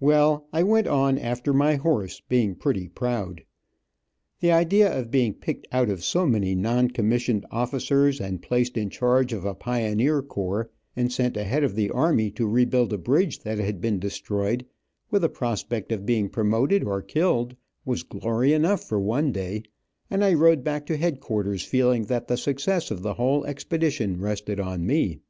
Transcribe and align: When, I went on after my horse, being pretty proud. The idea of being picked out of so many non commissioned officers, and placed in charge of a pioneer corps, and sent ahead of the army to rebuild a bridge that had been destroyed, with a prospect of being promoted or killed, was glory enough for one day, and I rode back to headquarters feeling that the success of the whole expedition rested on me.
When, 0.00 0.40
I 0.52 0.62
went 0.64 0.86
on 0.86 1.16
after 1.18 1.54
my 1.54 1.76
horse, 1.76 2.20
being 2.28 2.54
pretty 2.56 2.88
proud. 2.90 3.42
The 4.40 4.52
idea 4.52 4.92
of 4.94 5.10
being 5.10 5.32
picked 5.32 5.66
out 5.72 5.88
of 5.88 6.04
so 6.04 6.26
many 6.26 6.54
non 6.54 6.90
commissioned 6.90 7.46
officers, 7.50 8.20
and 8.20 8.42
placed 8.42 8.76
in 8.76 8.90
charge 8.90 9.32
of 9.32 9.46
a 9.46 9.54
pioneer 9.54 10.20
corps, 10.20 10.68
and 10.94 11.10
sent 11.10 11.38
ahead 11.38 11.64
of 11.64 11.74
the 11.74 11.88
army 11.88 12.30
to 12.32 12.46
rebuild 12.46 12.92
a 12.92 12.98
bridge 12.98 13.38
that 13.44 13.58
had 13.58 13.80
been 13.80 13.98
destroyed, 13.98 14.66
with 15.10 15.24
a 15.24 15.30
prospect 15.30 15.90
of 15.90 16.04
being 16.04 16.28
promoted 16.28 16.84
or 16.84 17.00
killed, 17.00 17.56
was 17.86 18.02
glory 18.02 18.52
enough 18.52 18.84
for 18.84 19.00
one 19.00 19.32
day, 19.32 19.62
and 20.10 20.22
I 20.22 20.34
rode 20.34 20.62
back 20.62 20.84
to 20.84 20.98
headquarters 20.98 21.64
feeling 21.64 22.04
that 22.08 22.28
the 22.28 22.36
success 22.36 22.90
of 22.90 23.00
the 23.00 23.14
whole 23.14 23.46
expedition 23.46 24.20
rested 24.20 24.60
on 24.60 24.84
me. 24.86 25.20